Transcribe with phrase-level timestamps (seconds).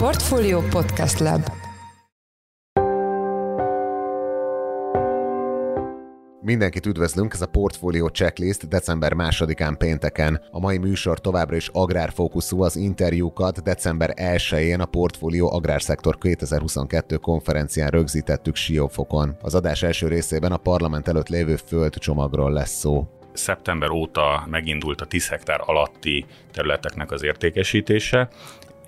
[0.00, 1.42] Portfolio Podcast Lab
[6.40, 10.40] Mindenkit üdvözlünk, ez a Portfolio Checklist december másodikán pénteken.
[10.50, 17.88] A mai műsor továbbra is agrárfókuszú, az interjúkat december 1-én a Portfolio Agrárszektor 2022 konferencián
[17.88, 19.36] rögzítettük Siófokon.
[19.40, 25.04] Az adás első részében a parlament előtt lévő földcsomagról lesz szó szeptember óta megindult a
[25.04, 28.28] 10 hektár alatti területeknek az értékesítése.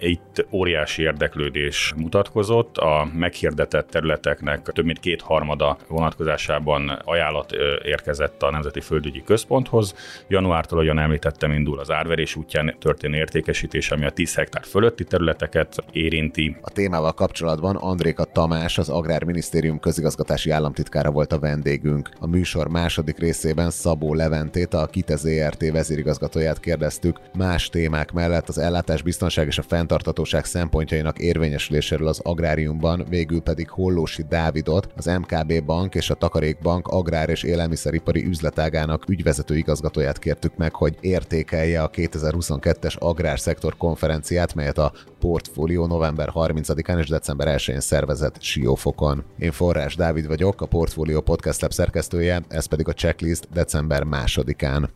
[0.05, 8.81] Itt óriási érdeklődés mutatkozott, a meghirdetett területeknek több mint kétharmada vonatkozásában ajánlat érkezett a Nemzeti
[8.81, 9.95] Földügyi Központhoz.
[10.29, 15.85] Januártól, ahogyan említettem, indul az árverés útján történő értékesítés, ami a 10 hektár fölötti területeket
[15.93, 16.57] érinti.
[16.61, 22.11] A témával kapcsolatban Andréka Tamás, az Agrárminisztérium közigazgatási államtitkára volt a vendégünk.
[22.21, 28.59] A műsor második részében Szabó Leventét, a Kitez ERT vezérigazgatóját kérdeztük más témák mellett az
[28.59, 35.07] ellátás biztonság és a fent fenntartatóság szempontjainak érvényesüléséről az agráriumban, végül pedig Hollósi Dávidot, az
[35.07, 41.83] MKB Bank és a Takarékbank agrár és élelmiszeripari üzletágának ügyvezető igazgatóját kértük meg, hogy értékelje
[41.83, 49.25] a 2022-es agrárszektor konferenciát, melyet a Portfolio november 30-án és december 1-én szervezett Siófokon.
[49.39, 54.89] Én Forrás Dávid vagyok, a Portfolio Podcast Lab szerkesztője, ez pedig a checklist december 2-án.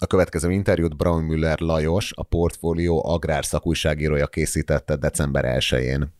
[0.00, 6.16] A következő interjút Braun Müller Lajos, a Portfolio agrár szakújságírója készítette december 1-én.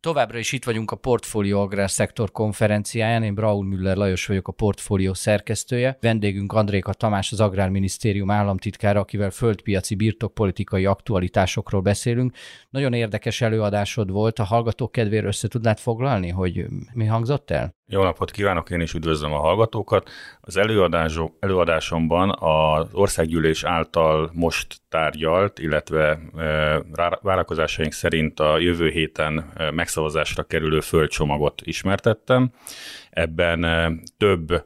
[0.00, 3.22] Továbbra is itt vagyunk a Portfolio Agrár Szektor konferenciáján.
[3.22, 5.96] Én Braun Müller Lajos vagyok, a Portfolio szerkesztője.
[6.00, 12.36] Vendégünk Andréka Tamás, az Agrárminisztérium államtitkára, akivel földpiaci birtokpolitikai aktualitásokról beszélünk.
[12.70, 14.38] Nagyon érdekes előadásod volt.
[14.38, 17.78] A hallgatók kedvéért össze tudnád foglalni, hogy mi hangzott el?
[17.92, 20.10] Jó napot kívánok, én is üdvözlöm a hallgatókat.
[20.40, 20.56] Az
[21.40, 30.42] előadásomban az országgyűlés által most tárgyalt, illetve e, várakozásaink szerint a jövő héten e, megszavazásra
[30.42, 32.50] kerülő földcsomagot ismertettem.
[33.10, 34.64] Ebben e, több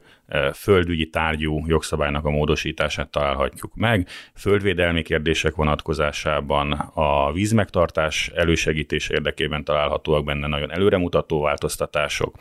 [0.53, 4.07] földügyi tárgyú jogszabálynak a módosítását találhatjuk meg.
[4.35, 12.35] Földvédelmi kérdések vonatkozásában a vízmegtartás elősegítés érdekében találhatóak benne nagyon előremutató változtatások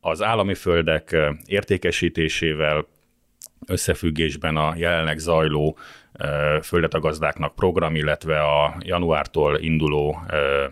[0.00, 1.16] az állami földek
[1.46, 2.86] értékesítésével
[3.66, 5.78] összefüggésben a jelenleg zajló
[6.62, 10.22] földet a gazdáknak program, illetve a januártól induló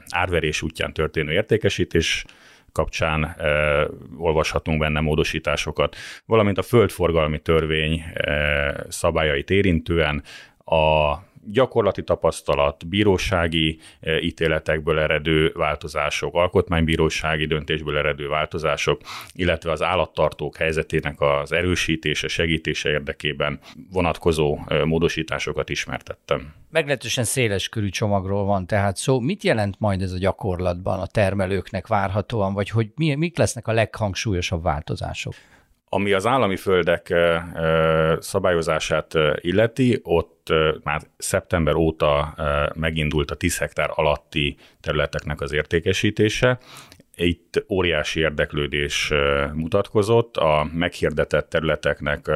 [0.08, 2.24] árverés útján történő értékesítés
[2.72, 3.86] kapcsán e,
[4.16, 5.96] olvashatunk benne módosításokat,
[6.26, 10.22] valamint a földforgalmi törvény e, szabályait érintően
[10.64, 11.14] a
[11.52, 19.00] gyakorlati tapasztalat, bírósági eh, ítéletekből eredő változások, alkotmánybírósági döntésből eredő változások,
[19.32, 23.60] illetve az állattartók helyzetének az erősítése, segítése érdekében
[23.92, 26.52] vonatkozó eh, módosításokat ismertettem.
[26.70, 29.20] Meglehetősen széles körű csomagról van tehát szó.
[29.20, 33.72] Mit jelent majd ez a gyakorlatban a termelőknek várhatóan, vagy hogy mi, mik lesznek a
[33.72, 35.34] leghangsúlyosabb változások?
[35.88, 37.14] Ami az állami földek
[38.18, 42.34] szabályozását illeti, ott már szeptember óta
[42.74, 46.58] megindult a 10 hektár alatti területeknek az értékesítése.
[47.20, 49.12] Itt óriási érdeklődés
[49.52, 52.30] mutatkozott, a meghirdetett területeknek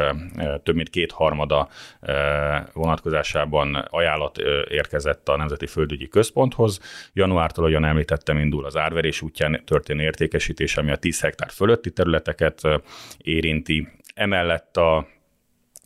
[0.62, 1.68] több mint kétharmada
[2.72, 4.38] vonatkozásában ajánlat
[4.68, 6.80] érkezett a Nemzeti Földügyi Központhoz.
[7.12, 12.60] Januártól, ahogyan említettem, indul az árverés útján történő értékesítés, ami a 10 hektár fölötti területeket
[13.18, 13.88] érinti.
[14.14, 15.06] Emellett a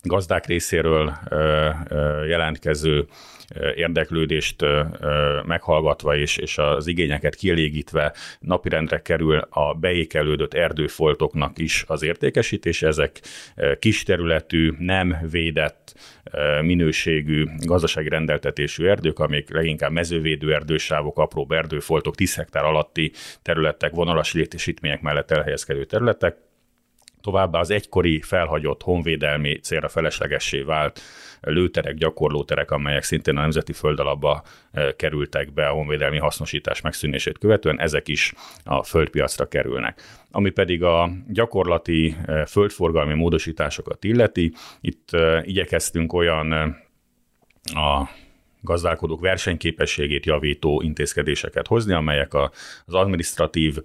[0.02, 1.12] gazdák részéről
[2.26, 3.06] jelentkező
[3.74, 4.64] érdeklődést
[5.44, 12.82] meghallgatva és, és az igényeket kielégítve napirendre kerül a beékelődött erdőfoltoknak is az értékesítés.
[12.82, 13.20] Ezek
[13.78, 15.94] kis területű, nem védett,
[16.62, 24.32] minőségű, gazdasági rendeltetésű erdők, amik leginkább mezővédő erdősávok, apró erdőfoltok, 10 hektár alatti területek, vonalas
[24.32, 26.36] létesítmények mellett elhelyezkedő területek,
[27.26, 31.00] Továbbá az egykori felhagyott honvédelmi célra feleslegessé vált
[31.40, 34.42] lőterek, gyakorlóterek, amelyek szintén a nemzeti földalapba
[34.72, 38.32] e, kerültek be a honvédelmi hasznosítás megszűnését követően, ezek is
[38.64, 40.02] a földpiacra kerülnek.
[40.30, 46.52] Ami pedig a gyakorlati e, földforgalmi módosításokat illeti, itt e, igyekeztünk olyan
[47.74, 48.08] a
[48.66, 53.76] gazdálkodók versenyképességét javító intézkedéseket hozni, amelyek az administratív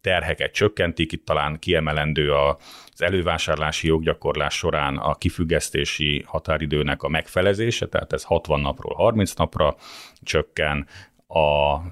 [0.00, 1.12] terheket csökkentik.
[1.12, 8.60] Itt talán kiemelendő az elővásárlási joggyakorlás során a kifüggesztési határidőnek a megfelezése, tehát ez 60
[8.60, 9.76] napról 30 napra
[10.22, 10.86] csökken,
[11.32, 11.82] a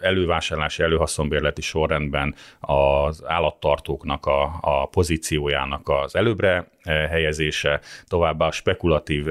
[0.00, 9.26] elővásárlási, előhaszonbérleti sorrendben az állattartóknak a, a pozíciójának az előbbre helyezése, továbbá a spekulatív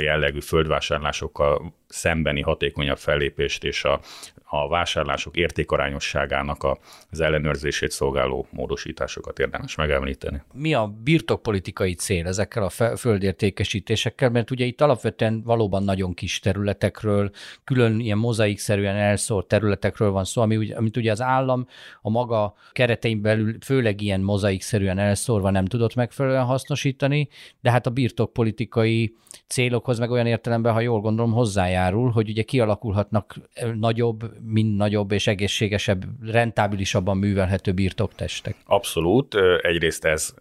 [0.00, 4.00] jellegű földvásárlásokkal szembeni hatékonyabb fellépést és a,
[4.48, 6.66] a vásárlások értékarányosságának
[7.10, 10.42] az ellenőrzését szolgáló módosításokat érdemes megemlíteni.
[10.52, 14.30] Mi a birtokpolitikai cél ezekkel a földértékesítésekkel?
[14.30, 17.30] Mert ugye itt alapvetően valóban nagyon kis területekről,
[17.64, 21.66] külön ilyen mozaikszerűen elszórt területekről van szó, ami, amit ugye az állam
[22.02, 27.28] a maga keretein belül főleg ilyen mozaikszerűen elszórva nem tudott megfelelően hasznosítani,
[27.60, 29.14] de hát a birtokpolitikai
[29.46, 31.32] célokhoz meg olyan értelemben, ha jól gondolom,
[31.76, 33.34] hozzájárul, hogy ugye kialakulhatnak
[33.74, 38.56] nagyobb, mind nagyobb és egészségesebb, rentábilisabban művelhető birtoktestek.
[38.64, 39.34] Abszolút.
[39.62, 40.34] Egyrészt ez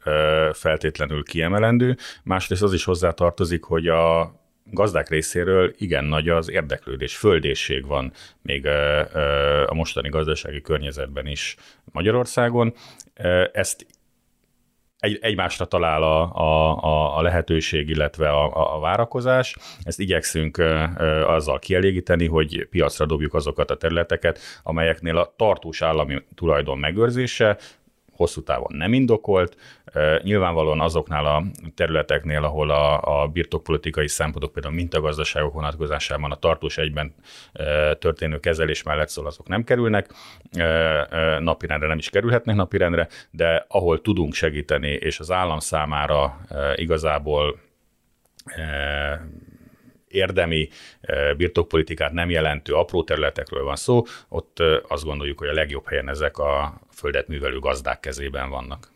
[0.54, 4.34] feltétlenül kiemelendő, másrészt az is hozzátartozik, hogy a
[4.72, 8.12] gazdák részéről igen nagy az érdeklődés, földészség van
[8.42, 8.68] még
[9.66, 11.56] a mostani gazdasági környezetben is
[11.92, 12.74] Magyarországon.
[13.54, 13.86] Ezt
[15.00, 16.34] egy, egymásra talál a,
[16.84, 19.56] a, a lehetőség, illetve a, a várakozás.
[19.84, 20.58] Ezt igyekszünk
[21.26, 27.58] azzal kielégíteni, hogy piacra dobjuk azokat a területeket, amelyeknél a tartós állami tulajdon megőrzése
[28.16, 29.58] hosszú távon nem indokolt.
[30.22, 31.44] Nyilvánvalóan azoknál a
[31.76, 37.16] területeknél, ahol a, a birtokpolitikai szempontok, például mintagazdaságok vonatkozásában a tartós egyben
[38.00, 40.10] történő kezelés mellett szól, azok nem kerülnek
[41.40, 46.40] napirendre, nem is kerülhetnek napirendre, de ahol tudunk segíteni, és az állam számára
[46.76, 47.60] igazából
[50.16, 50.70] érdemi
[51.38, 56.38] birtokpolitikát nem jelentő apró területekről van szó, ott azt gondoljuk, hogy a legjobb helyen ezek
[56.38, 58.94] a földet művelő gazdák kezében vannak.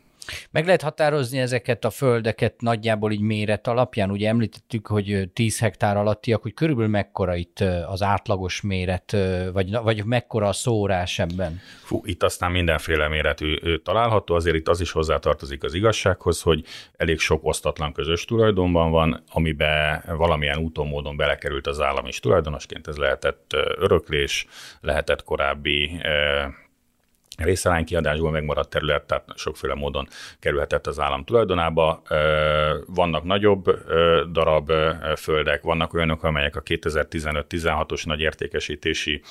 [0.51, 4.11] Meg lehet határozni ezeket a földeket nagyjából így méret alapján?
[4.11, 9.17] Ugye említettük, hogy 10 hektár alattiak, hogy körülbelül mekkora itt az átlagos méret,
[9.53, 11.59] vagy, vagy mekkora a szórás ebben?
[11.83, 16.63] Fú, itt aztán mindenféle méretű található, azért itt az is hozzátartozik az igazsághoz, hogy
[16.97, 22.87] elég sok osztatlan közös tulajdonban van, amiben valamilyen úton, módon belekerült az állam is tulajdonosként,
[22.87, 24.45] ez lehetett öröklés,
[24.81, 26.01] lehetett korábbi
[27.43, 30.07] részaránykiadásból megmaradt terület, tehát sokféle módon
[30.39, 32.01] kerülhetett az állam tulajdonába.
[32.85, 33.65] Vannak nagyobb
[34.31, 34.71] darab
[35.15, 39.21] földek, vannak olyanok, amelyek a 2015-16-os nagy értékesítési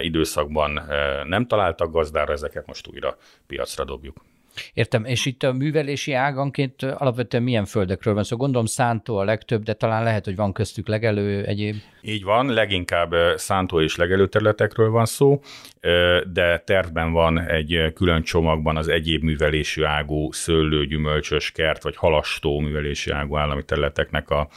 [0.00, 0.80] időszakban
[1.24, 3.16] nem találtak gazdára, ezeket most újra
[3.46, 4.16] piacra dobjuk.
[4.72, 8.28] Értem, és itt a művelési áganként alapvetően milyen földekről van szó?
[8.28, 11.76] Szóval gondolom szántó a legtöbb, de talán lehet, hogy van köztük legelő egyéb.
[12.00, 15.40] Így van, leginkább szántó és legelő területekről van szó,
[16.32, 22.58] de tervben van egy külön csomagban az egyéb művelési ágú szőlő, gyümölcsös kert, vagy halastó
[22.58, 24.48] művelési ágú állami területeknek a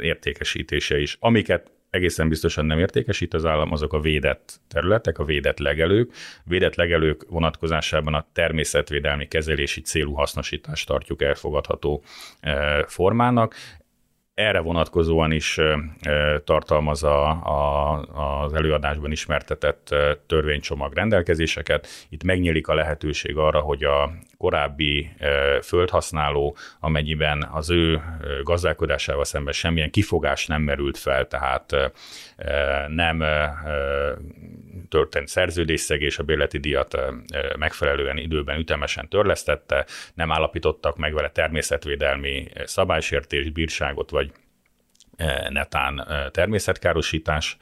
[0.00, 5.58] értékesítése is, amiket egészen biztosan nem értékesít az állam, azok a védett területek, a védett
[5.58, 6.12] legelők.
[6.44, 12.02] Védett legelők vonatkozásában a természetvédelmi kezelési célú hasznosítást tartjuk elfogadható
[12.40, 13.54] eh, formának
[14.40, 15.58] erre vonatkozóan is
[16.44, 19.94] tartalmaz a, a, az előadásban ismertetett
[20.26, 21.86] törvénycsomag rendelkezéseket.
[22.08, 24.10] Itt megnyílik a lehetőség arra, hogy a
[24.40, 25.10] korábbi
[25.62, 28.02] földhasználó, amennyiben az ő
[28.42, 31.92] gazdálkodásával szemben semmilyen kifogás nem merült fel, tehát
[32.88, 33.24] nem
[34.88, 36.98] történt szerződésszegés, a bérleti díjat
[37.58, 44.32] megfelelően időben ütemesen törlesztette, nem állapítottak meg vele természetvédelmi szabálysértés, bírságot vagy
[45.48, 47.56] netán természetkárosítás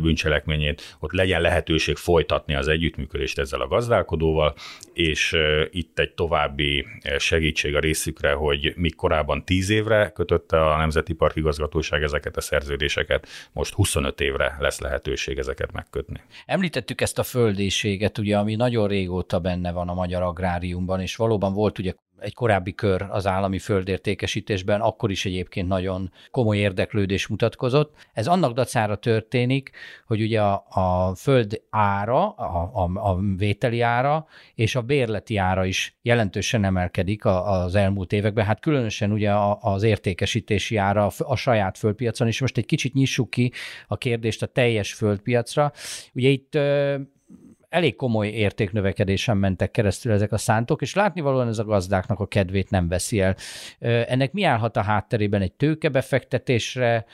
[0.00, 4.54] bűncselekményét, ott legyen lehetőség folytatni az együttműködést ezzel a gazdálkodóval,
[4.92, 5.36] és
[5.70, 6.86] itt egy további
[7.18, 12.40] segítség a részükre, hogy míg korábban 10 évre kötötte a Nemzeti Park Igazgatóság ezeket a
[12.40, 16.20] szerződéseket, most 25 évre lesz lehetőség ezeket megkötni.
[16.46, 21.52] Említettük ezt a földéséget, ugye, ami nagyon régóta benne van a magyar agráriumban, és valóban
[21.52, 27.94] volt ugye egy korábbi kör az állami földértékesítésben, akkor is egyébként nagyon komoly érdeklődés mutatkozott.
[28.12, 29.70] Ez annak dacára történik,
[30.06, 35.64] hogy ugye a, a föld ára, a, a, a vételi ára és a bérleti ára
[35.64, 38.44] is jelentősen emelkedik az elmúlt években.
[38.44, 43.52] Hát különösen ugye az értékesítési ára a saját földpiacon, és most egy kicsit nyissuk ki
[43.86, 45.72] a kérdést a teljes földpiacra.
[46.12, 46.58] Ugye itt
[47.74, 52.70] elég komoly értéknövekedésen mentek keresztül ezek a szántok, és látnivalóan ez a gazdáknak a kedvét
[52.70, 53.36] nem veszi el.
[53.78, 55.42] Ennek mi állhat a hátterében?
[55.42, 57.04] Egy tőkebefektetésre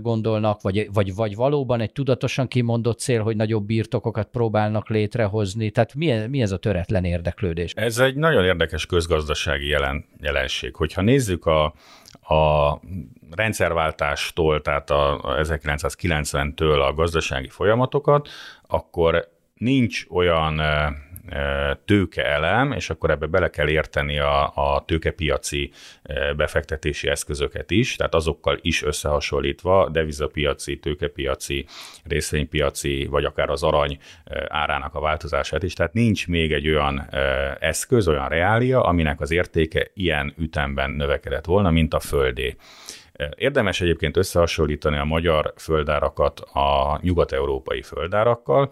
[0.00, 5.70] gondolnak, vagy, vagy, vagy valóban egy tudatosan kimondott cél, hogy nagyobb birtokokat próbálnak létrehozni?
[5.70, 7.72] Tehát mi, mi ez a töretlen érdeklődés?
[7.72, 10.74] Ez egy nagyon érdekes közgazdasági jelen, jelenség.
[10.74, 11.64] Hogyha nézzük a,
[12.34, 12.80] a
[13.30, 18.28] rendszerváltástól, tehát a, a 1990-től a gazdasági folyamatokat,
[18.66, 20.60] akkor nincs olyan
[21.84, 25.70] tőkeelem, és akkor ebbe bele kell érteni a, a tőkepiaci
[26.36, 31.66] befektetési eszközöket is, tehát azokkal is összehasonlítva devizapiaci, tőkepiaci,
[32.04, 33.98] részvénypiaci, vagy akár az arany
[34.48, 35.72] árának a változását is.
[35.72, 37.08] Tehát nincs még egy olyan
[37.60, 42.56] eszköz, olyan reália, aminek az értéke ilyen ütemben növekedett volna, mint a földé.
[43.36, 48.70] Érdemes egyébként összehasonlítani a magyar földárakat a nyugat-európai földárakkal.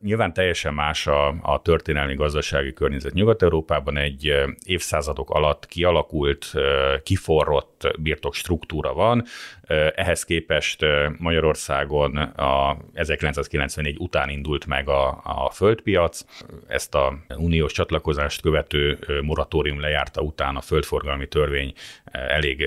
[0.00, 4.32] Nyilván teljesen más a, a történelmi gazdasági környezet Nyugat-Európában egy
[4.64, 6.52] évszázadok alatt kialakult,
[7.02, 9.24] kiforrott birtok struktúra van.
[9.94, 10.84] Ehhez képest
[11.18, 16.24] Magyarországon a 1994 után indult meg a, a földpiac.
[16.66, 21.72] Ezt a uniós csatlakozást követő moratórium lejárta után a földforgalmi törvény
[22.12, 22.64] elég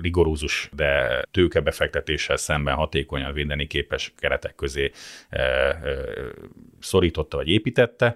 [0.00, 4.90] rigorózus, de tőkebefektetéssel szemben hatékonyan védeni képes keretek közé
[6.80, 8.14] szorította vagy építette,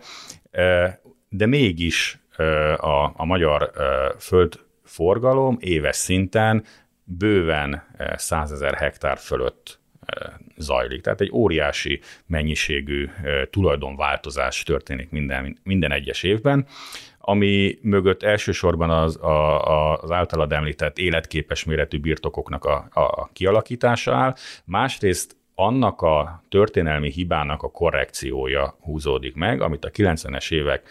[1.29, 2.19] de mégis
[2.77, 3.71] a, a magyar
[4.19, 6.65] földforgalom éves szinten
[7.05, 7.83] bőven
[8.17, 9.81] 100 ezer hektár fölött
[10.57, 11.01] zajlik.
[11.01, 13.11] Tehát egy óriási mennyiségű
[13.51, 16.67] tulajdonváltozás történik minden, minden egyes évben,
[17.25, 19.63] ami mögött elsősorban az, a,
[19.97, 27.63] az általad említett életképes méretű birtokoknak a, a kialakítása áll, másrészt annak a történelmi hibának
[27.63, 30.89] a korrekciója húzódik meg, amit a 90-es évek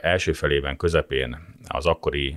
[0.00, 2.36] első felében, közepén az akkori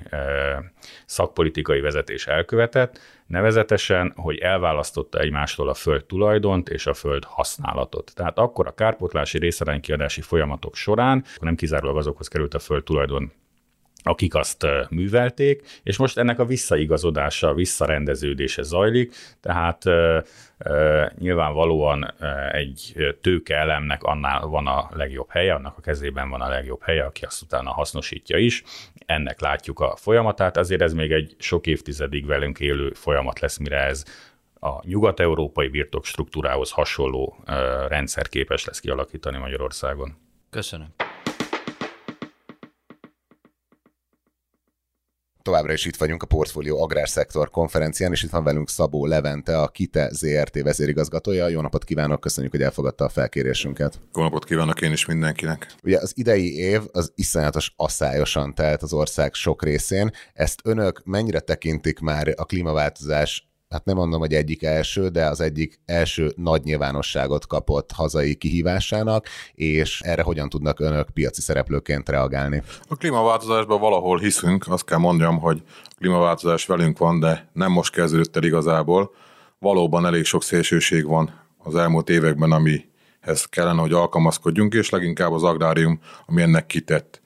[1.06, 8.12] szakpolitikai vezetés elkövetett, nevezetesen, hogy elválasztotta egymástól a föld tulajdont és a föld használatot.
[8.16, 13.32] Tehát akkor a kárpótlási részaránykiadási folyamatok során nem kizárólag azokhoz került a föld tulajdon
[14.08, 19.84] akik azt művelték, és most ennek a visszaigazodása, visszarendeződése zajlik, tehát
[21.18, 22.14] nyilvánvalóan
[22.52, 27.26] egy tőkeelemnek annál van a legjobb helye, annak a kezében van a legjobb helye, aki
[27.26, 28.64] azt utána hasznosítja is.
[29.06, 33.84] Ennek látjuk a folyamatát, azért ez még egy sok évtizedig velünk élő folyamat lesz, mire
[33.84, 34.04] ez
[34.60, 37.44] a nyugat-európai birtok struktúrához hasonló
[37.88, 40.18] rendszer képes lesz kialakítani Magyarországon.
[40.50, 40.88] Köszönöm.
[45.48, 49.68] Továbbra is itt vagyunk a Portfolio Agrárszektor konferencián, és itt van velünk Szabó Levente, a
[49.68, 51.48] KITE ZRT vezérigazgatója.
[51.48, 54.00] Jó napot kívánok, köszönjük, hogy elfogadta a felkérésünket.
[54.16, 55.76] Jó napot kívánok én is mindenkinek.
[55.84, 60.12] Ugye az idei év az iszonyatos asszályosan telt az ország sok részén.
[60.34, 65.42] Ezt önök mennyire tekintik már a klímaváltozás hát nem mondom, hogy egyik első, de az
[65.42, 72.64] egyik első nagy nyilvánosságot kapott hazai kihívásának, és erre hogyan tudnak önök piaci szereplőként reagálni?
[72.88, 77.94] A klímaváltozásban valahol hiszünk, azt kell mondjam, hogy a klímaváltozás velünk van, de nem most
[77.94, 79.12] kezdődött el igazából.
[79.60, 85.44] Valóban elég sok szélsőség van az elmúlt években, amihez kellene, hogy alkalmazkodjunk, és leginkább az
[85.44, 87.22] agrárium, ami ennek kitett.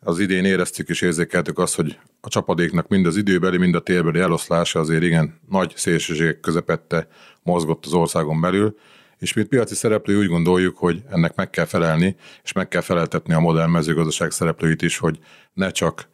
[0.00, 4.18] Az idén éreztük és érzékeltük azt, hogy a csapadéknak mind az időbeli, mind a térbeli
[4.20, 7.08] eloszlása azért igen nagy szélsőségek közepette
[7.42, 8.76] mozgott az országon belül,
[9.18, 13.34] és mint piaci szereplő úgy gondoljuk, hogy ennek meg kell felelni, és meg kell feleltetni
[13.34, 15.18] a modern mezőgazdaság szereplőit is, hogy
[15.52, 16.08] ne csak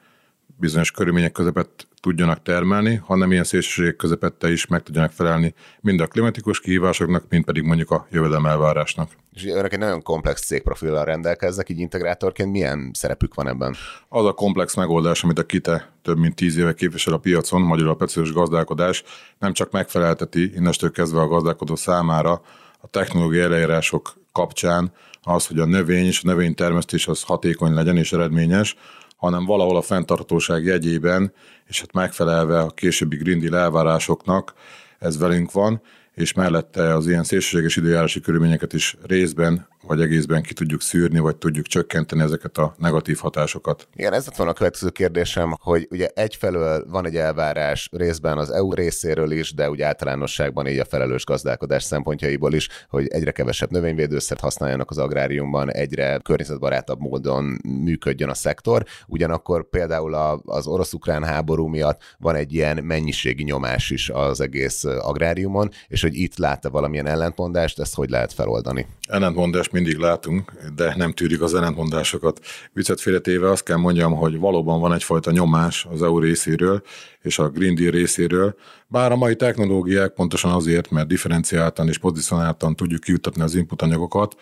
[0.62, 6.06] bizonyos körülmények közepett tudjanak termelni, hanem ilyen szélsőségek közepette is meg tudjanak felelni mind a
[6.06, 9.10] klimatikus kihívásoknak, mind pedig mondjuk a jövedelmelvárásnak.
[9.32, 13.74] És önök egy nagyon komplex cégprofillal rendelkeznek, így integrátorként milyen szerepük van ebben?
[14.08, 17.90] Az a komplex megoldás, amit a KITE több mint tíz éve képvisel a piacon, magyarul
[17.90, 19.02] a precíziós gazdálkodás,
[19.38, 22.42] nem csak megfelelteti innestől kezdve a gazdálkodó számára
[22.80, 24.92] a technológiai elejárások kapcsán
[25.22, 28.76] az, hogy a növény és a növénytermesztés az hatékony legyen és eredményes,
[29.22, 31.32] hanem valahol a fenntartóság jegyében,
[31.66, 34.54] és hát megfelelve a későbbi Green Deal elvárásoknak,
[34.98, 35.80] ez velünk van,
[36.14, 41.36] és mellette az ilyen szélsőséges időjárási körülményeket is részben vagy egészben ki tudjuk szűrni, vagy
[41.36, 43.88] tudjuk csökkenteni ezeket a negatív hatásokat.
[43.94, 48.50] Igen, ez lett volna a következő kérdésem, hogy ugye egyfelől van egy elvárás részben az
[48.50, 53.70] EU részéről is, de úgy általánosságban így a felelős gazdálkodás szempontjaiból is, hogy egyre kevesebb
[53.70, 58.84] növényvédőszert használjanak az agráriumban, egyre környezetbarátabb módon működjön a szektor.
[59.06, 60.14] Ugyanakkor például
[60.44, 66.08] az orosz-ukrán háború miatt van egy ilyen mennyiségi nyomás is az egész agráriumon, és és
[66.08, 68.86] hogy itt látta valamilyen ellentmondást, ezt hogy lehet feloldani?
[69.08, 72.40] Ellentmondást mindig látunk, de nem tűrik az ellentmondásokat.
[72.72, 76.82] Viccet félretéve azt kell mondjam, hogy valóban van egyfajta nyomás az EU részéről
[77.20, 78.54] és a Green Deal részéről,
[78.86, 84.36] bár a mai technológiák pontosan azért, mert differenciáltan és pozicionáltan tudjuk kiutatni az input anyagokat,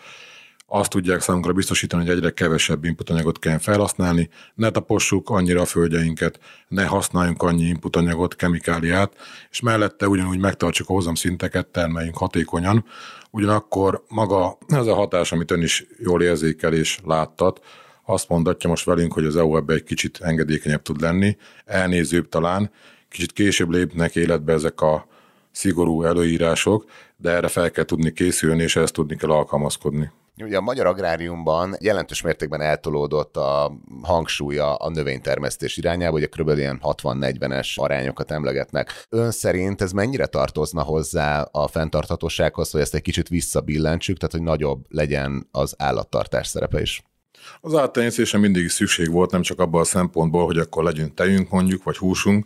[0.73, 6.39] azt tudják számunkra biztosítani, hogy egyre kevesebb inputanyagot kell felhasználni, ne tapossuk annyira a földjeinket,
[6.67, 9.13] ne használjunk annyi inputanyagot, kemikáliát,
[9.49, 12.85] és mellette ugyanúgy megtartsuk a hozamszinteket, termeljünk hatékonyan.
[13.31, 17.61] Ugyanakkor maga ez a hatás, amit ön is jól érzékel és láttat,
[18.05, 22.71] azt mondatja most velünk, hogy az EU ebbe egy kicsit engedékenyebb tud lenni, elnézőbb talán,
[23.09, 25.07] kicsit később lépnek életbe ezek a
[25.51, 26.85] szigorú előírások,
[27.17, 30.11] de erre fel kell tudni készülni, és ezt tudni kell alkalmazkodni.
[30.43, 33.71] Ugye a magyar agráriumban jelentős mértékben eltolódott a
[34.01, 36.57] hangsúlya a növénytermesztés irányába, ugye kb.
[36.57, 39.05] ilyen 60-40-es arányokat emlegetnek.
[39.09, 44.43] Ön szerint ez mennyire tartozna hozzá a fenntarthatósághoz, hogy ezt egy kicsit visszabillentsük, tehát hogy
[44.43, 47.03] nagyobb legyen az állattartás szerepe is?
[47.61, 51.83] Az állattenyésztésen mindig szükség volt, nem csak abban a szempontból, hogy akkor legyen tejünk mondjuk,
[51.83, 52.45] vagy húsunk,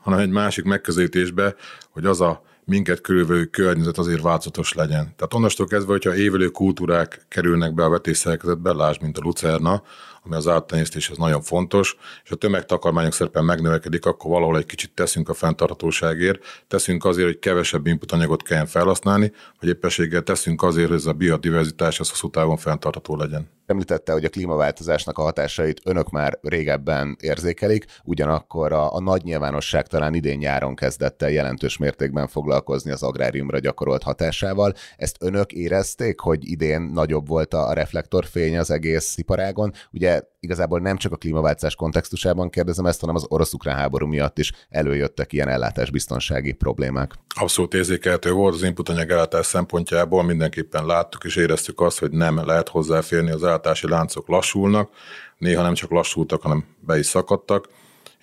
[0.00, 1.54] hanem egy másik megközelítésbe,
[1.90, 5.12] hogy az a minket körülvevő környezet azért változatos legyen.
[5.16, 9.82] Tehát onnastól kezdve, hogyha évelő kultúrák kerülnek be a vetésszerkezetbe, lásd, mint a lucerna,
[10.24, 15.28] ami az állattenyésztéshez nagyon fontos, és a tömegtakarmányok szerepen megnövekedik, akkor valahol egy kicsit teszünk
[15.28, 21.06] a fenntarthatóságért, teszünk azért, hogy kevesebb inputanyagot kelljen felhasználni, vagy éppességgel teszünk azért, hogy ez
[21.06, 23.48] a biodiverzitás az hosszú távon fenntartható legyen.
[23.66, 29.86] Említette, hogy a klímaváltozásnak a hatásait önök már régebben érzékelik, ugyanakkor a, a nagy nyilvánosság
[29.86, 34.72] talán idén nyáron kezdett el jelentős mértékben foglalkozni az agráriumra gyakorolt hatásával.
[34.96, 39.72] Ezt önök érezték, hogy idén nagyobb volt a reflektorfény az egész iparágon?
[39.92, 44.52] Ugye igazából nem csak a klímaváltozás kontextusában kérdezem ezt, hanem az orosz-ukrán háború miatt is
[44.68, 47.12] előjöttek ilyen ellátásbiztonsági problémák.
[47.40, 52.68] Abszolút érzékelhető volt az inputanyag ellátás szempontjából, mindenképpen láttuk és éreztük azt, hogy nem lehet
[52.68, 54.90] hozzáférni, az ellátási láncok lassulnak,
[55.38, 57.68] néha nem csak lassultak, hanem be is szakadtak,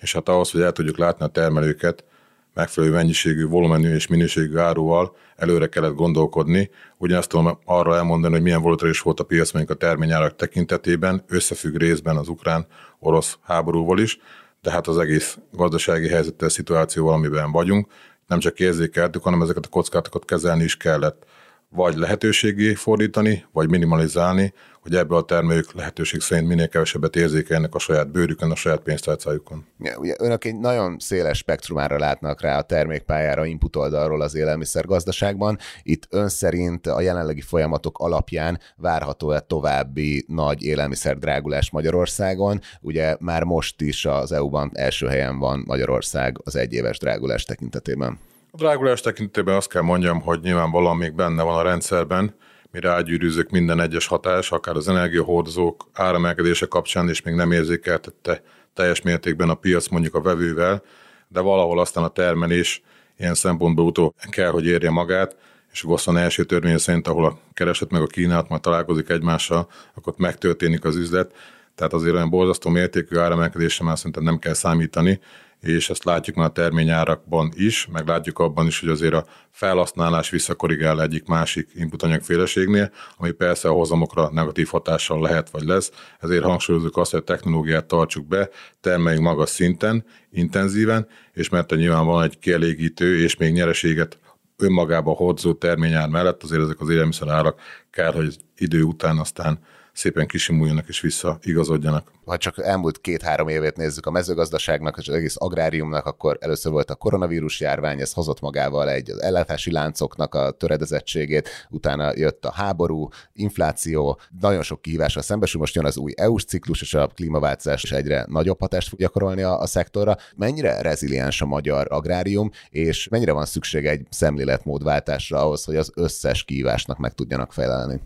[0.00, 2.04] és hát ahhoz, hogy el tudjuk látni a termelőket,
[2.54, 6.70] megfelelő mennyiségű, volumenű és minőségű áruval előre kellett gondolkodni.
[6.96, 11.76] Ugyanezt tudom arra elmondani, hogy milyen volatilis volt a piac mondjuk a terményárak tekintetében, összefügg
[11.76, 14.18] részben az ukrán-orosz háborúval is,
[14.60, 17.86] de hát az egész gazdasági helyzettel, szituációval, amiben vagyunk,
[18.26, 21.26] nem csak érzékeltük, hanem ezeket a kockátokat kezelni is kellett
[21.74, 24.52] vagy lehetőségé fordítani, vagy minimalizálni,
[24.82, 29.66] hogy ebből a termelők lehetőség szerint minél kevesebbet érzékelnek a saját bőrükön, a saját pénztárcájukon.
[29.78, 35.58] Ja, ugye önök egy nagyon széles spektrumára látnak rá a termékpályára input oldalról az élelmiszergazdaságban.
[35.82, 42.60] Itt ön szerint a jelenlegi folyamatok alapján várható-e további nagy élelmiszerdrágulás Magyarországon?
[42.80, 48.18] Ugye már most is az EU-ban első helyen van Magyarország az egyéves drágulás tekintetében.
[48.54, 52.34] A drágulás tekintetében azt kell mondjam, hogy nyilvánvalóan még benne van a rendszerben,
[52.70, 58.42] mire ágyűrűzök minden egyes hatás, akár az energiahordozók áremelkedése kapcsán, és még nem érzékeltette
[58.74, 60.82] teljes mértékben a piac mondjuk a vevővel,
[61.28, 62.82] de valahol aztán a termelés
[63.18, 65.36] ilyen szempontból utó kell, hogy érje magát,
[65.72, 69.68] és a Gosszan első törvény szerint, ahol a kereset meg a kínálat majd találkozik egymással,
[69.94, 71.34] akkor megtörténik az üzlet.
[71.74, 75.20] Tehát azért olyan borzasztó mértékű áremelkedésre már szerintem nem kell számítani,
[75.62, 80.30] és ezt látjuk már a terményárakban is, meg látjuk abban is, hogy azért a felhasználás
[80.30, 86.96] visszakorrigál egyik másik inputanyagféleségnél, ami persze a hozamokra negatív hatással lehet vagy lesz, ezért hangsúlyozunk
[86.96, 88.48] azt, hogy a technológiát tartsuk be,
[88.80, 94.18] termeljünk magas szinten, intenzíven, és mert nyilván van egy kielégítő és még nyereséget
[94.56, 99.58] önmagába hordozó terményár mellett, azért ezek az élelmiszerárak kell, hogy idő után aztán
[99.92, 102.10] szépen kisimuljanak és visszaigazodjanak.
[102.24, 106.90] Ha csak elmúlt két-három évét nézzük a mezőgazdaságnak és az egész agráriumnak, akkor először volt
[106.90, 112.52] a koronavírus járvány, ez hozott magával egy az ellátási láncoknak a töredezettségét, utána jött a
[112.52, 117.82] háború, infláció, nagyon sok kihívásra szembesül, most jön az új EU-s ciklus, és a klímaváltozás
[117.82, 120.16] is egyre nagyobb hatást fog gyakorolni a, a szektorra.
[120.36, 126.44] Mennyire reziliens a magyar agrárium, és mennyire van szükség egy szemléletmódváltásra ahhoz, hogy az összes
[126.44, 128.00] kihívásnak meg tudjanak felelni?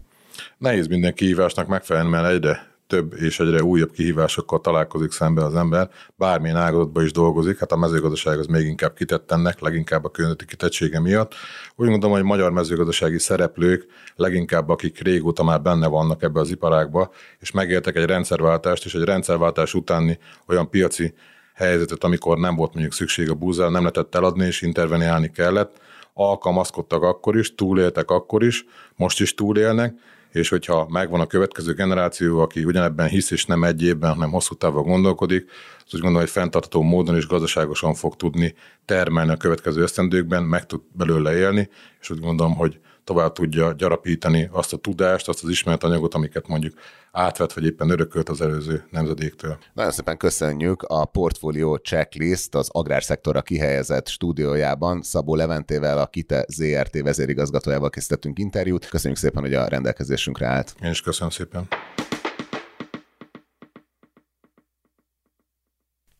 [0.58, 5.90] Nehéz minden kihívásnak megfelelni, mert egyre több és egyre újabb kihívásokkal találkozik szembe az ember,
[6.16, 10.44] bármilyen ágazatban is dolgozik, hát a mezőgazdaság az még inkább kitett ennek, leginkább a környezeti
[10.44, 11.34] kitettsége miatt.
[11.76, 17.10] Úgy gondolom, hogy magyar mezőgazdasági szereplők, leginkább akik régóta már benne vannak ebbe az iparágba,
[17.38, 21.14] és megéltek egy rendszerváltást, és egy rendszerváltás utáni olyan piaci
[21.54, 25.80] helyzetet, amikor nem volt mondjuk szükség a búzára, nem lehetett eladni, és interveniálni kellett,
[26.14, 28.64] alkalmazkodtak akkor is, túléltek akkor is,
[28.96, 29.94] most is túlélnek,
[30.36, 34.54] és hogyha megvan a következő generáció, aki ugyanebben hisz, és nem egy évben, hanem hosszú
[34.54, 39.82] távon gondolkodik, az úgy gondolom, hogy fenntartható módon és gazdaságosan fog tudni termelni a következő
[39.82, 41.68] esztendőkben, meg tud belőle élni,
[42.00, 46.74] és úgy gondolom, hogy tovább tudja gyarapítani azt a tudást, azt az ismeretanyagot, amiket mondjuk
[47.12, 49.58] átvett, vagy éppen örökölt az előző nemzedéktől.
[49.74, 55.02] Nagyon szépen köszönjük a Portfolio Checklist az agrárszektorra kihelyezett stúdiójában.
[55.02, 58.88] Szabó Leventével, a KITE ZRT vezérigazgatójával készítettünk interjút.
[58.88, 60.74] Köszönjük szépen, hogy a rendelkezésünkre állt.
[60.82, 61.68] Én is köszönöm szépen.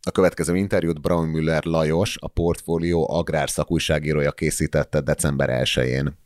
[0.03, 6.25] A következő interjút Braun Müller Lajos, a Portfolio agrár szakújságírója készítette december 1-én.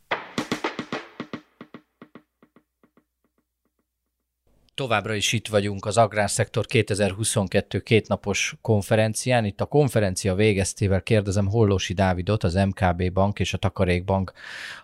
[4.81, 9.45] Továbbra is itt vagyunk az Agrárszektor 2022 kétnapos konferencián.
[9.45, 14.31] Itt a konferencia végeztével kérdezem Hollósi Dávidot, az MKB Bank és a Takarékbank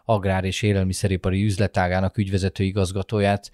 [0.05, 3.51] agrár és élelmiszeripari üzletágának ügyvezető igazgatóját,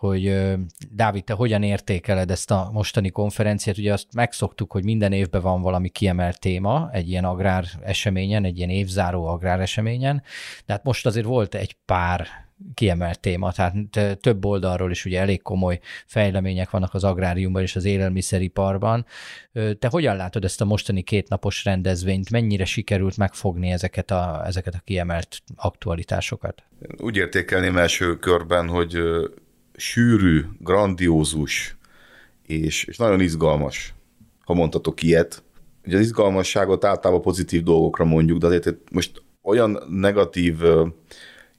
[0.00, 0.54] hogy
[0.90, 3.78] Dávid, te hogyan értékeled ezt a mostani konferenciát?
[3.78, 8.56] Ugye azt megszoktuk, hogy minden évben van valami kiemelt téma egy ilyen agrár eseményen, egy
[8.56, 10.22] ilyen évzáró agrár eseményen,
[10.66, 12.26] de hát most azért volt egy pár
[12.74, 13.74] kiemelt téma, tehát
[14.20, 19.06] több oldalról is ugye elég komoly fejlemények vannak az agráriumban és az élelmiszeriparban.
[19.52, 22.30] Te hogyan látod ezt a mostani kétnapos rendezvényt?
[22.30, 26.62] Mennyire sikerült megfogni ezeket a, ezeket a kiemelt aktualitásokat?
[26.96, 28.98] Úgy értékelném első körben, hogy
[29.80, 31.76] sűrű, grandiózus
[32.46, 33.94] és, és nagyon izgalmas,
[34.44, 35.42] ha mondhatok ilyet.
[35.86, 40.56] Ugye az izgalmasságot általában pozitív dolgokra mondjuk, de azért most olyan negatív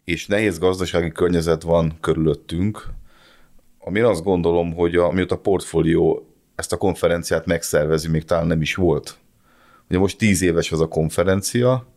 [0.03, 2.88] és nehéz gazdasági környezet van körülöttünk,
[3.79, 8.62] ami azt gondolom, hogy a, mióta a portfólió ezt a konferenciát megszervezi, még talán nem
[8.62, 9.17] is volt.
[9.89, 11.88] Ugye most tíz éves az a konferencia,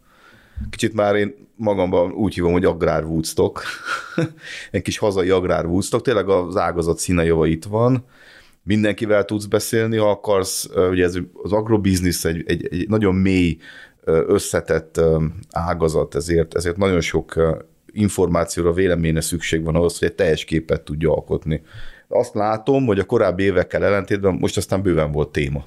[0.71, 3.63] kicsit már én magamban úgy hívom, hogy agrár Woodstock,
[4.71, 8.05] egy kis hazai agrár Woodstock, tényleg az ágazat színe java itt van,
[8.63, 13.59] mindenkivel tudsz beszélni, ha akarsz, ugye ez az agrobiznisz egy, egy, egy nagyon mély,
[14.07, 15.01] összetett
[15.51, 17.55] ágazat, ezért, ezért nagyon sok
[17.93, 21.63] információra, véleményre szükség van ahhoz, hogy egy teljes képet tudja alkotni.
[22.09, 25.65] Azt látom, hogy a korábbi évekkel ellentétben most aztán bőven volt téma.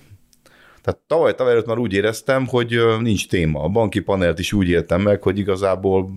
[0.88, 3.63] Tehát tavaly, tavaly előtt már úgy éreztem, hogy nincs téma.
[3.63, 6.10] A banki panelt is úgy éltem meg, hogy igazából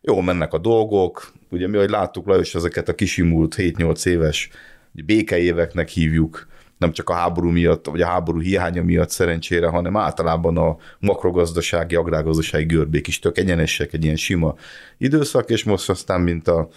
[0.00, 1.32] jól mennek a dolgok.
[1.50, 4.50] Ugye mi, hogy láttuk Lajos ezeket a kisimult 7-8 éves
[4.92, 6.46] békeéveknek hívjuk,
[6.78, 11.94] nem csak a háború miatt, vagy a háború hiánya miatt szerencsére, hanem általában a makrogazdasági,
[11.94, 14.54] agrárgazdasági görbék is tök egyenesek, egy ilyen sima
[14.98, 16.68] időszak, és most aztán, mint a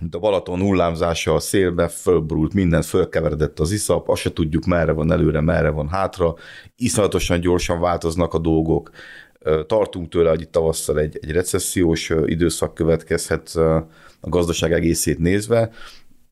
[0.00, 4.92] mint a Balaton hullámzása a szélbe, fölbrult, minden fölkeveredett az iszap, azt se tudjuk merre
[4.92, 6.34] van előre, merre van hátra,
[6.76, 8.90] iszonyatosan gyorsan változnak a dolgok,
[9.66, 13.48] tartunk tőle, hogy itt tavasszal egy, egy recessziós időszak következhet
[14.20, 15.70] a gazdaság egészét nézve,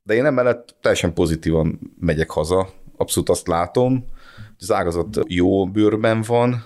[0.03, 3.93] de én emellett teljesen pozitívan megyek haza, abszolút azt látom,
[4.37, 6.65] hogy az ágazat jó bőrben van,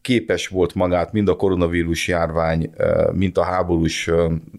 [0.00, 2.70] képes volt magát mind a koronavírus járvány,
[3.12, 4.10] mint a háborús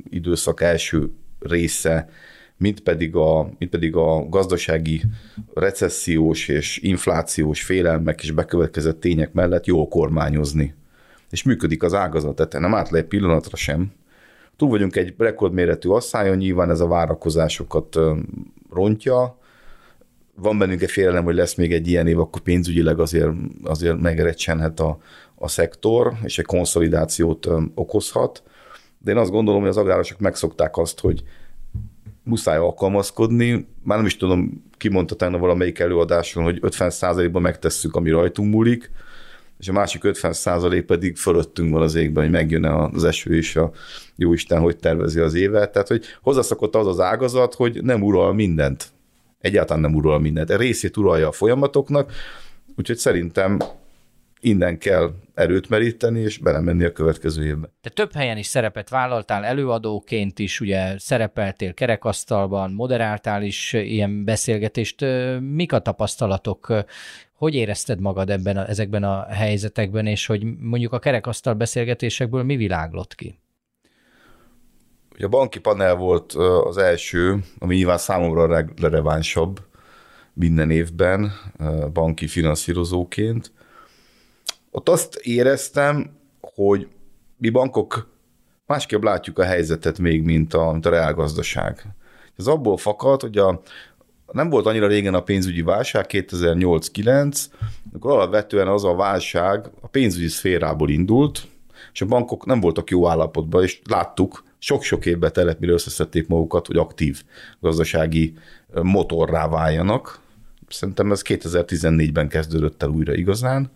[0.10, 2.10] időszak első része,
[2.58, 5.02] mint pedig a, mint pedig a gazdasági
[5.54, 10.76] recessziós és inflációs félelmek és bekövetkezett tények mellett jól kormányozni.
[11.30, 13.92] És működik az ágazat, tehát nem egy pillanatra sem.
[14.56, 18.00] Túl vagyunk egy rekordméretű asszályon, nyilván ez a várakozásokat
[18.74, 19.38] rontja,
[20.42, 23.32] van bennünk egy félelem, hogy lesz még egy ilyen év, akkor pénzügyileg azért,
[23.64, 24.98] azért megrecsenhet a,
[25.36, 28.44] a szektor, és egy konszolidációt okozhat.
[29.08, 31.24] De én azt gondolom, hogy az agrárosok megszokták azt, hogy
[32.24, 33.68] muszáj alkalmazkodni.
[33.84, 38.92] Már nem is tudom, ki mondta tegnap valamelyik előadáson, hogy 50%-ban megtesszük, ami rajtunk múlik,
[39.60, 43.72] és a másik 50% pedig fölöttünk van az égben, hogy megjön az eső és a
[44.16, 45.72] jóisten hogy tervezi az évet.
[45.72, 48.88] Tehát, hogy hozzászokott az az ágazat, hogy nem ural mindent.
[49.40, 50.50] Egyáltalán nem ural mindent.
[50.50, 52.12] A részét uralja a folyamatoknak,
[52.78, 53.60] úgyhogy szerintem
[54.40, 57.70] innen kell erőt meríteni, és belemenni a következő évbe.
[57.82, 65.06] Te több helyen is szerepet vállaltál, előadóként is, ugye szerepeltél kerekasztalban, moderáltál is ilyen beszélgetést.
[65.40, 66.74] Mik a tapasztalatok?
[67.34, 72.56] Hogy érezted magad ebben a, ezekben a helyzetekben, és hogy mondjuk a kerekasztal beszélgetésekből mi
[72.56, 73.40] világlott ki?
[75.16, 76.32] Ugye a banki panel volt
[76.64, 79.60] az első, ami nyilván számomra relevánsabb
[80.34, 81.32] minden évben
[81.94, 83.52] banki finanszírozóként,
[84.78, 86.88] ott azt éreztem, hogy
[87.38, 88.10] mi bankok
[88.66, 91.86] másképp látjuk a helyzetet még, mint a, mint a reálgazdaság.
[92.38, 93.62] Ez abból fakad, hogy a,
[94.32, 97.46] nem volt annyira régen a pénzügyi válság, 2008-9,
[97.94, 101.48] akkor alapvetően az a válság a pénzügyi szférából indult,
[101.94, 106.68] és a bankok nem voltak jó állapotban, és láttuk, sok-sok évbe telett, mire összeszedték magukat,
[106.68, 107.24] hogy aktív
[107.60, 108.34] gazdasági
[108.82, 110.20] motorrá váljanak.
[110.68, 113.72] Szerintem ez 2014-ben kezdődött el újra igazán.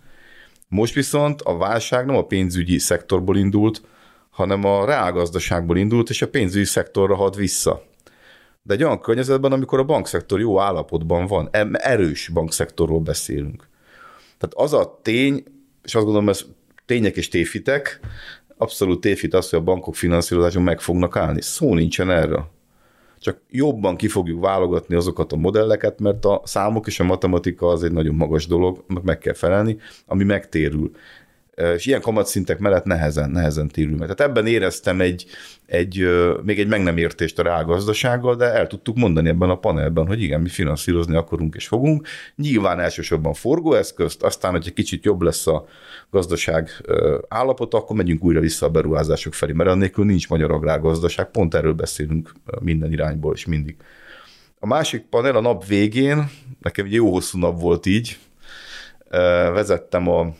[0.71, 3.81] Most viszont a válság nem a pénzügyi szektorból indult,
[4.29, 7.83] hanem a reálgazdaságból indult, és a pénzügyi szektorra had vissza.
[8.63, 13.67] De egy olyan környezetben, amikor a bankszektor jó állapotban van, erős bankszektorról beszélünk.
[14.37, 15.43] Tehát az a tény,
[15.83, 16.45] és azt gondolom, ez
[16.85, 17.99] tények és téfitek,
[18.57, 21.41] abszolút tévhit az, hogy a bankok finanszírozáson meg fognak állni.
[21.41, 22.49] Szó nincsen erre.
[23.21, 27.83] Csak jobban ki fogjuk válogatni azokat a modelleket, mert a számok és a matematika az
[27.83, 30.91] egy nagyon magas dolog, meg kell felelni, ami megtérül
[31.55, 34.09] és ilyen kamatszintek mellett nehezen, nehezen térül meg.
[34.15, 35.25] Tehát ebben éreztem egy,
[35.65, 36.07] egy,
[36.43, 40.21] még egy meg nem értést a reálgazdasággal, de el tudtuk mondani ebben a panelben, hogy
[40.21, 42.07] igen, mi finanszírozni akarunk és fogunk.
[42.35, 45.65] Nyilván elsősorban forgóeszközt, aztán, hogy egy kicsit jobb lesz a
[46.09, 46.69] gazdaság
[47.27, 51.73] állapota, akkor megyünk újra vissza a beruházások felé, mert annélkül nincs magyar agrárgazdaság, pont erről
[51.73, 53.75] beszélünk minden irányból és mindig.
[54.59, 56.29] A másik panel a nap végén,
[56.61, 58.17] nekem egy jó hosszú nap volt így,
[59.53, 60.33] vezettem a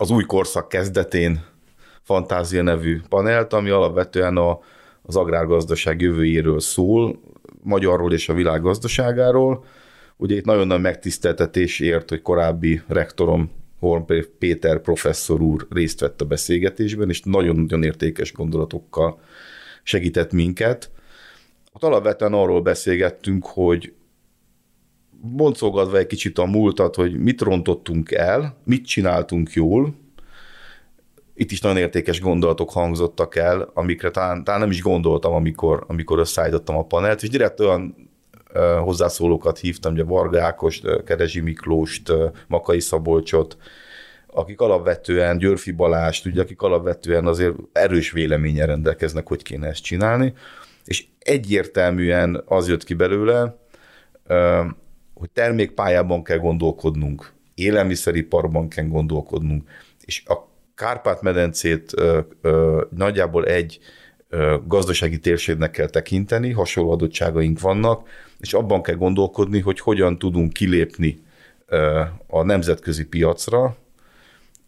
[0.00, 1.44] az új korszak kezdetén
[2.02, 4.58] Fantázia nevű panelt, ami alapvetően a,
[5.02, 7.20] az agrárgazdaság jövőjéről szól,
[7.62, 9.64] magyarról és a világ gazdaságáról.
[10.16, 14.04] Ugye itt nagyon nagy megtiszteltetés ért, hogy korábbi rektorom Horn
[14.38, 19.20] Péter professzor úr részt vett a beszélgetésben, és nagyon-nagyon értékes gondolatokkal
[19.82, 20.90] segített minket.
[21.72, 23.92] Ott alapvetően arról beszélgettünk, hogy
[25.22, 29.94] boncolgatva egy kicsit a múltat, hogy mit rontottunk el, mit csináltunk jól,
[31.34, 36.18] itt is nagyon értékes gondolatok hangzottak el, amikre talán, talán nem is gondoltam, amikor, amikor
[36.18, 38.10] összeállítottam a panelt, és direkt olyan
[38.82, 42.12] hozzászólókat hívtam, ugye Varga Ákost, Kerezsi Miklóst,
[42.46, 43.56] Makai Szabolcsot,
[44.26, 50.32] akik alapvetően, Györfi Balást, ugye, akik alapvetően azért erős véleménye rendelkeznek, hogy kéne ezt csinálni,
[50.84, 53.56] és egyértelműen az jött ki belőle,
[55.20, 59.68] hogy termékpályában kell gondolkodnunk, élelmiszeriparban kell gondolkodnunk,
[60.04, 63.78] és a Kárpát-medencét ö, ö, nagyjából egy
[64.28, 70.52] ö, gazdasági térségnek kell tekinteni, hasonló adottságaink vannak, és abban kell gondolkodni, hogy hogyan tudunk
[70.52, 71.22] kilépni
[71.66, 73.76] ö, a nemzetközi piacra,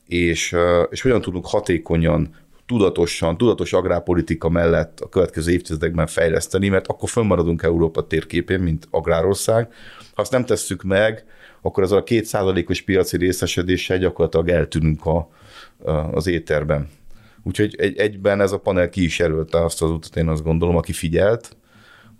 [0.07, 0.57] és,
[0.91, 2.35] és hogyan tudunk hatékonyan
[2.67, 9.73] tudatosan, tudatos agrárpolitika mellett a következő évtizedekben fejleszteni, mert akkor fönnmaradunk Európa térképén, mint agrárország.
[10.15, 11.25] Ha azt nem tesszük meg,
[11.61, 15.29] akkor az a kétszázalékos piaci részesedéssel gyakorlatilag eltűnünk a,
[16.13, 16.89] az éterben.
[17.43, 20.77] Úgyhogy egy, egyben ez a panel ki is jelölte azt az utat, én azt gondolom,
[20.77, 21.57] aki figyelt,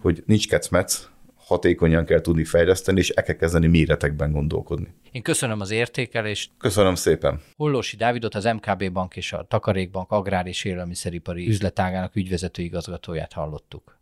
[0.01, 1.09] hogy nincs kecmec,
[1.53, 4.95] hatékonyan kell tudni fejleszteni, és el kell kezdeni méretekben gondolkodni.
[5.11, 6.51] Én köszönöm az értékelést.
[6.59, 7.41] Köszönöm szépen.
[7.57, 14.01] Hollósi Dávidot az MKB Bank és a Takarékbank Agrár és Élelmiszeripari üzletágának ügyvezető igazgatóját hallottuk.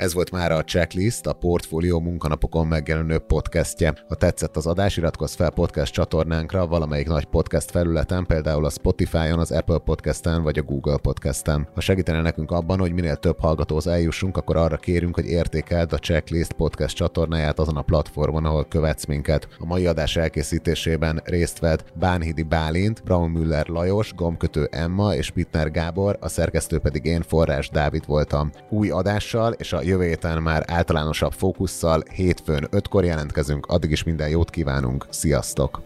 [0.00, 3.94] Ez volt már a Checklist, a Portfolio munkanapokon megjelenő podcastje.
[4.08, 9.38] Ha tetszett az adás, iratkozz fel podcast csatornánkra valamelyik nagy podcast felületen, például a Spotify-on,
[9.38, 11.68] az Apple Podcast-en vagy a Google Podcast-en.
[11.74, 15.98] Ha segítene nekünk abban, hogy minél több hallgatóhoz eljussunk, akkor arra kérünk, hogy értékeld a
[15.98, 19.48] Checklist podcast csatornáját azon a platformon, ahol követsz minket.
[19.58, 25.70] A mai adás elkészítésében részt vett Bánhidi Bálint, Braun Müller Lajos, Gomkötő Emma és Pitner
[25.70, 28.50] Gábor, a szerkesztő pedig én Forrás Dávid voltam.
[28.68, 34.28] Új adással és a jövő héten már általánosabb fókusszal, hétfőn ötkor jelentkezünk, addig is minden
[34.28, 35.82] jót kívánunk, sziasztok!